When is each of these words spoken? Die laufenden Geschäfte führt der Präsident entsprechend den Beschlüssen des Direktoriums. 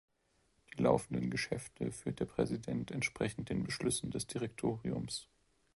Die 0.73 0.81
laufenden 0.81 1.29
Geschäfte 1.29 1.91
führt 1.91 2.19
der 2.21 2.25
Präsident 2.25 2.89
entsprechend 2.89 3.49
den 3.51 3.63
Beschlüssen 3.63 4.09
des 4.09 4.25
Direktoriums. 4.25 5.27